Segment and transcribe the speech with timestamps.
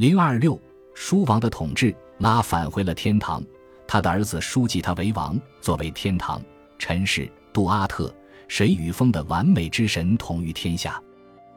[0.00, 0.58] 零二六，
[0.94, 3.44] 书王的统治，拉返回了天堂，
[3.86, 6.42] 他的儿子书继他为王，作为天堂、
[6.78, 8.10] 陈氏、杜阿特、
[8.48, 10.98] 谁与风的完美之神，统御天下。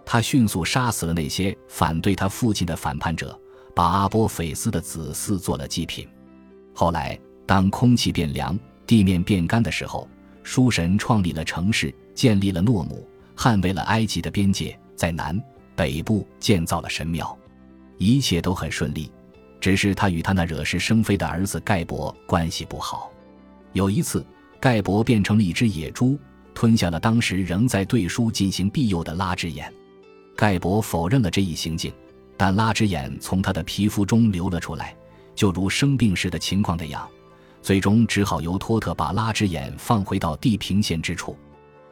[0.05, 3.39] 他迅速杀死了那些反对他父亲的反叛者，
[3.73, 6.05] 把阿波菲斯的子嗣做了祭品。
[6.73, 10.05] 后来，当空气变凉、地面变干的时候，
[10.43, 13.07] 书神创立了城市，建立了诺姆，
[13.37, 15.41] 捍卫了埃及的边界，在南
[15.77, 17.39] 北部建造了神庙，
[17.97, 19.11] 一切都很顺利。
[19.59, 23.09] 只是他与他那惹是生非的儿子盖博关系不好。
[23.71, 24.25] 有一次，
[24.59, 26.19] 盖博变成了一只野猪，
[26.53, 29.73] 吞下了当时仍在对书进行庇佑的拉之眼。
[30.35, 31.93] 盖博否认了这一行径，
[32.35, 34.93] 但拉之眼从他的皮肤中流了出来，
[35.33, 37.07] 就如生病时的情况那样。
[37.61, 41.37] 最终只好由托特把拉之眼放回到地平线之处，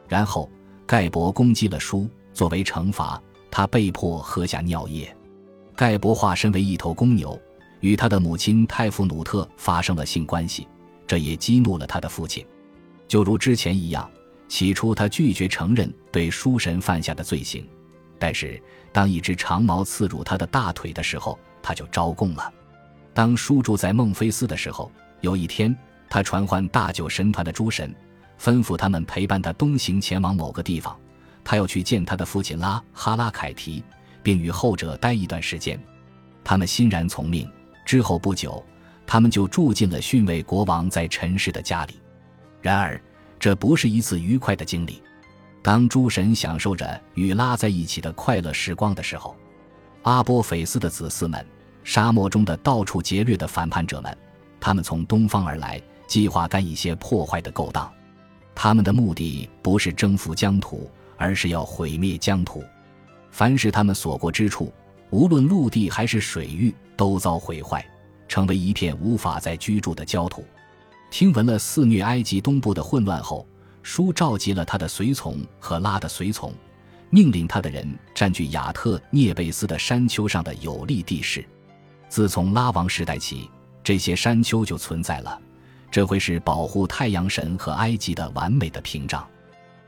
[0.06, 0.50] 然后
[0.86, 3.18] 盖博攻击了书，作为惩罚，
[3.50, 5.16] 他被迫喝下尿液。
[5.82, 7.36] 盖博化身为一头公牛，
[7.80, 10.68] 与他的母亲泰夫努特发生了性关系，
[11.08, 12.46] 这也激怒了他的父亲。
[13.08, 14.08] 就如之前一样，
[14.46, 17.66] 起初他拒绝承认对书神犯下的罪行，
[18.16, 22.48] 但是当一只长矛刺入他的大腿的时候，他就招供了。
[23.12, 24.88] 当书住在孟菲斯的时候。
[25.20, 25.76] 有一天，
[26.08, 27.92] 他传唤大酒神团的诸神，
[28.40, 30.96] 吩咐他们陪伴他东行前往某个地方。
[31.42, 33.82] 他要去见他的父亲拉哈拉凯提，
[34.22, 35.80] 并与后者待一段时间。
[36.44, 37.50] 他们欣然从命。
[37.84, 38.64] 之后不久，
[39.04, 42.00] 他们就住进了逊位国王在尘世的家里。
[42.60, 43.00] 然而，
[43.40, 45.02] 这不是一次愉快的经历。
[45.62, 49.36] 当诸神享受着与拉在一起的快乐时光的时候，
[50.02, 51.44] 阿波菲斯的子嗣们，
[51.82, 54.16] 沙漠中的到处劫掠的反叛者们。
[54.60, 57.92] 他们从东方而来，计划干一些破坏的勾当。
[58.54, 62.62] 他们的目的不是征服疆土，而是要毁灭疆土。
[63.32, 64.72] 凡是他们所过之处，
[65.10, 67.84] 无论陆地还是水域，都遭毁坏，
[68.28, 70.44] 成为一片无法再居住的焦土。
[71.10, 73.44] 听闻了肆虐埃及东部的混乱后，
[73.82, 76.54] 叔召集了他的随从和拉的随从，
[77.10, 81.44] 命令他的人占据亚特涅贝斯的山丘上的有利地势。
[82.08, 83.50] 自从拉王时代起。
[83.84, 85.36] 这些山丘就存在了，
[85.90, 89.26] 这会是保护太阳神和埃及的完美的屏障。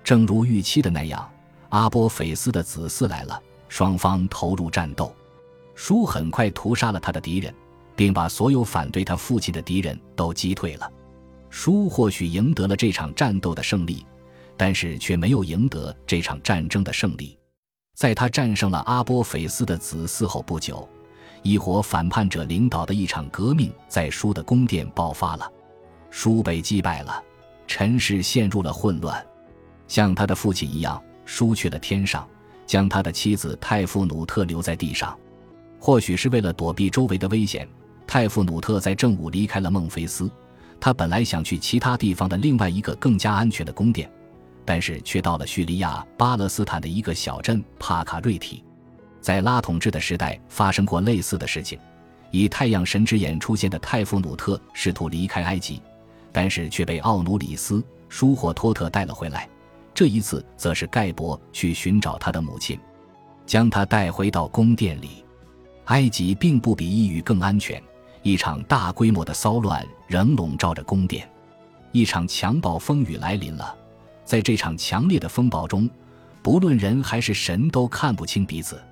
[0.02, 1.30] 正如预期的那样，
[1.74, 5.12] 阿波菲斯的子嗣来了，双方投入战斗。
[5.74, 7.52] 叔很快屠杀了他的敌人，
[7.96, 10.88] 并把所有反对他父亲的敌人都击退了。
[11.50, 14.06] 叔或许赢得了这场战斗的胜利，
[14.56, 17.36] 但是却没有赢得这场战争的胜利。
[17.96, 20.88] 在他战胜了阿波菲斯的子嗣后不久。
[21.42, 25.50] 一伙反叛者领导的一场革命在叔的宫殿爆发了，
[26.08, 27.20] 叔被击败了，
[27.66, 29.26] 陈氏陷入了混乱。
[29.88, 32.26] 像他的父亲一样，输去了天上，
[32.66, 35.16] 将他的妻子泰夫努特留在地上。
[35.78, 37.68] 或许是为了躲避周围的危险，
[38.06, 40.30] 泰夫努特在正午离开了孟菲斯。
[40.80, 44.10] 他本来想去其他地方的另外一个更加安全的宫殿，
[44.64, 48.62] 但是却到了叙利亚巴勒斯坦的一个小镇帕卡瑞提。
[49.20, 51.78] 在拉统治的时代发生过类似的事情，
[52.30, 55.80] 以太阳神之眼出现的泰夫努特试图离开埃及，
[56.32, 59.48] 但是却被奥努里斯舒霍托特带了回来。
[59.94, 62.78] 这一次则是盖博去寻找他的母亲，
[63.46, 65.24] 将他带回到宫殿里。
[65.84, 67.80] 埃及并不比异域更安全，
[68.22, 71.28] 一场大规模的骚乱仍笼罩着宫殿。
[71.92, 73.76] 一场强暴风雨来临了，
[74.24, 75.88] 在这场强烈的风暴中，
[76.42, 78.82] 不论人还是神都看不清彼此。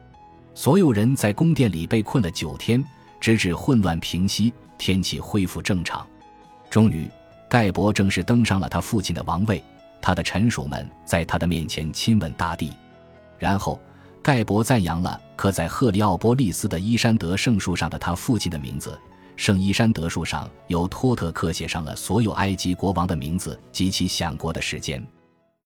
[0.54, 2.84] 所有人在宫殿里被困了九天，
[3.18, 6.06] 直至混乱平息，天气恢复正常。
[6.70, 7.08] 终于，
[7.48, 9.64] 盖博正式登上了他父亲的王位。
[10.02, 12.72] 他的臣属们在他的面前亲吻大地，
[13.38, 13.80] 然后
[14.20, 18.98] 盖博赞扬了刻在赫利奥波利斯的伊山德圣树上的他父亲的名字。
[19.34, 25.04] 圣伊山德树上由托特刻写上了所有埃及国王的名字及其享国的时间。